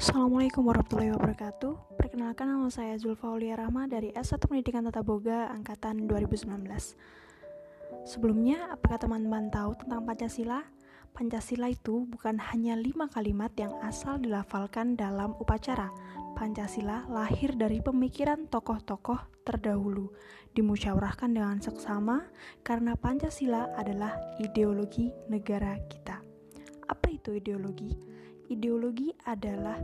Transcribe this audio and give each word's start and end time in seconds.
Assalamualaikum 0.00 0.64
warahmatullahi 0.64 1.12
wabarakatuh 1.12 2.00
Perkenalkan 2.00 2.48
nama 2.48 2.72
saya 2.72 2.96
Zulfa 2.96 3.28
Ulia 3.36 3.60
Rahma 3.60 3.84
dari 3.84 4.08
S1 4.16 4.48
Pendidikan 4.48 4.80
Tata 4.88 5.04
Boga 5.04 5.52
Angkatan 5.52 6.08
2019 6.08 6.48
Sebelumnya, 8.08 8.72
apakah 8.72 8.96
teman-teman 8.96 9.52
tahu 9.52 9.76
tentang 9.76 10.08
Pancasila? 10.08 10.64
Pancasila 11.12 11.68
itu 11.68 12.08
bukan 12.08 12.40
hanya 12.40 12.80
lima 12.80 13.12
kalimat 13.12 13.52
yang 13.60 13.76
asal 13.84 14.16
dilafalkan 14.16 14.96
dalam 14.96 15.36
upacara 15.36 15.92
Pancasila 16.32 17.04
lahir 17.12 17.52
dari 17.60 17.84
pemikiran 17.84 18.48
tokoh-tokoh 18.48 19.20
terdahulu 19.44 20.16
Dimusyawarahkan 20.56 21.28
dengan 21.28 21.60
seksama 21.60 22.24
karena 22.64 22.96
Pancasila 22.96 23.68
adalah 23.76 24.16
ideologi 24.40 25.12
negara 25.28 25.76
kita 25.92 26.24
Apa 26.88 27.12
itu 27.12 27.36
ideologi? 27.36 28.19
Ideologi 28.50 29.14
adalah 29.30 29.78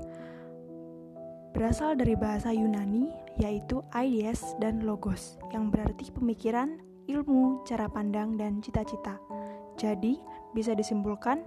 berasal 1.54 1.94
dari 1.94 2.18
bahasa 2.18 2.50
Yunani 2.50 3.06
yaitu 3.38 3.78
ideas 3.94 4.42
dan 4.58 4.82
logos 4.82 5.38
yang 5.54 5.70
berarti 5.70 6.10
pemikiran, 6.10 6.82
ilmu, 7.06 7.62
cara 7.62 7.86
pandang, 7.86 8.34
dan 8.34 8.58
cita-cita. 8.58 9.22
Jadi, 9.78 10.18
bisa 10.50 10.74
disimpulkan 10.74 11.46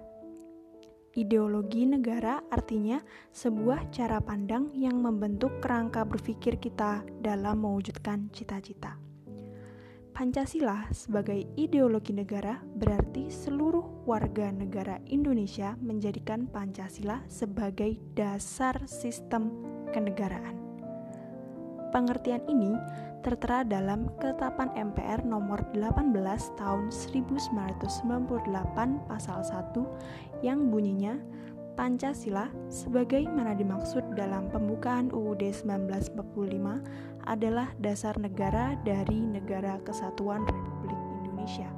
Ideologi 1.17 1.89
negara 1.89 2.37
artinya 2.53 3.01
sebuah 3.33 3.89
cara 3.89 4.21
pandang 4.21 4.69
yang 4.77 5.01
membentuk 5.01 5.57
kerangka 5.57 6.05
berpikir 6.05 6.61
kita 6.61 7.01
dalam 7.19 7.65
mewujudkan 7.65 8.29
cita-cita. 8.29 9.08
Pancasila 10.19 10.83
sebagai 10.91 11.47
ideologi 11.55 12.11
negara 12.11 12.59
berarti 12.75 13.31
seluruh 13.31 14.03
warga 14.03 14.51
negara 14.51 14.99
Indonesia 15.07 15.79
menjadikan 15.79 16.43
Pancasila 16.43 17.23
sebagai 17.31 17.95
dasar 18.19 18.83
sistem 18.83 19.47
kenegaraan. 19.95 20.59
Pengertian 21.95 22.43
ini 22.51 22.75
tertera 23.23 23.63
dalam 23.63 24.11
Ketetapan 24.19 24.91
MPR 24.91 25.23
nomor 25.23 25.63
18 25.71 26.11
tahun 26.59 26.91
1998 26.91 28.27
pasal 29.07 29.39
1 29.39 30.43
yang 30.43 30.67
bunyinya 30.67 31.15
Pancasila 31.79 32.51
sebagaimana 32.67 33.55
dimaksud 33.55 34.03
dalam 34.19 34.51
pembukaan 34.51 35.15
UUD 35.15 35.47
1945 35.47 37.18
adalah 37.29 37.69
dasar 37.77 38.17
negara 38.17 38.73
dari 38.81 39.21
Negara 39.21 39.77
Kesatuan 39.85 40.49
Republik 40.49 40.97
Indonesia. 41.21 41.69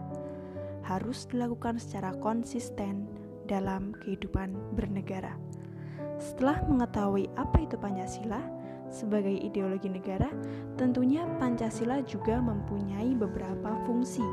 Harus 0.88 1.28
dilakukan 1.28 1.76
secara 1.76 2.16
konsisten 2.24 3.04
dalam 3.52 3.92
kehidupan 4.00 4.56
bernegara. 4.80 5.36
Setelah 6.16 6.64
mengetahui 6.72 7.28
apa 7.36 7.68
itu 7.68 7.76
Pancasila 7.76 8.40
sebagai 8.88 9.36
ideologi 9.36 9.92
negara, 9.92 10.32
tentunya 10.80 11.28
Pancasila 11.36 12.00
juga 12.08 12.40
mempunyai 12.40 13.12
beberapa 13.12 13.76
fungsi 13.84 14.24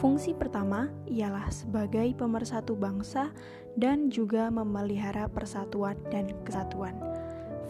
Fungsi 0.00 0.32
pertama 0.32 0.88
ialah 1.12 1.52
sebagai 1.52 2.16
pemersatu 2.16 2.72
bangsa 2.72 3.36
dan 3.76 4.08
juga 4.08 4.48
memelihara 4.48 5.28
persatuan 5.28 5.92
dan 6.08 6.32
kesatuan. 6.40 6.96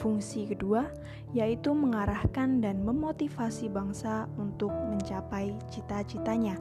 Fungsi 0.00 0.48
kedua 0.48 0.88
yaitu 1.36 1.76
mengarahkan 1.76 2.64
dan 2.64 2.80
memotivasi 2.80 3.68
bangsa 3.68 4.24
untuk 4.40 4.72
mencapai 4.72 5.52
cita-citanya. 5.68 6.56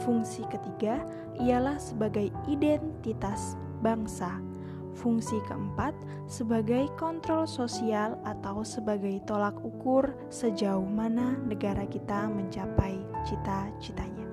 Fungsi 0.00 0.48
ketiga 0.48 1.04
ialah 1.36 1.76
sebagai 1.76 2.32
identitas 2.48 3.60
bangsa. 3.84 4.40
Fungsi 4.96 5.38
keempat 5.44 5.92
sebagai 6.24 6.88
kontrol 6.96 7.44
sosial 7.44 8.16
atau 8.24 8.64
sebagai 8.64 9.20
tolak 9.28 9.54
ukur 9.60 10.16
sejauh 10.32 10.82
mana 10.82 11.36
negara 11.44 11.84
kita 11.84 12.32
mencapai 12.32 12.96
cita-citanya. 13.28 14.24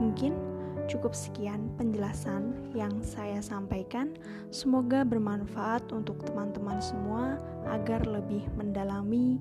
Mungkin 0.00 0.47
cukup 0.88 1.12
sekian 1.12 1.68
penjelasan 1.76 2.72
yang 2.72 3.04
saya 3.04 3.38
sampaikan. 3.44 4.16
Semoga 4.48 5.04
bermanfaat 5.04 5.92
untuk 5.92 6.24
teman-teman 6.24 6.80
semua 6.80 7.36
agar 7.68 8.08
lebih 8.08 8.42
mendalami 8.56 9.36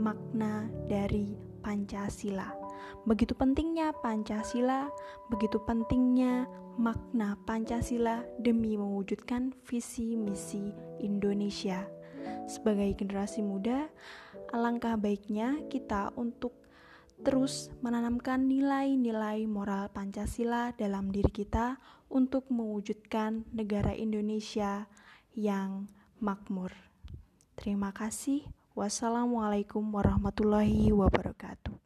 makna 0.00 0.66
dari 0.88 1.36
Pancasila. 1.60 2.48
Begitu 3.04 3.36
pentingnya 3.36 3.92
Pancasila, 4.00 4.88
begitu 5.28 5.60
pentingnya 5.68 6.48
makna 6.80 7.36
Pancasila 7.44 8.24
demi 8.40 8.80
mewujudkan 8.80 9.52
visi 9.68 10.16
misi 10.16 10.72
Indonesia. 11.04 11.84
Sebagai 12.48 12.96
generasi 12.96 13.44
muda, 13.44 13.92
alangkah 14.56 14.96
baiknya 14.96 15.60
kita 15.68 16.16
untuk 16.16 16.56
terus 17.22 17.70
menanamkan 17.80 18.50
nilai-nilai 18.50 19.46
moral 19.46 19.90
Pancasila 19.94 20.74
dalam 20.74 21.14
diri 21.14 21.30
kita 21.30 21.78
untuk 22.10 22.50
mewujudkan 22.50 23.46
negara 23.54 23.94
Indonesia 23.94 24.90
yang 25.38 25.86
makmur. 26.18 26.74
Terima 27.54 27.94
kasih. 27.94 28.42
Wassalamualaikum 28.74 29.82
warahmatullahi 29.90 30.90
wabarakatuh. 30.94 31.77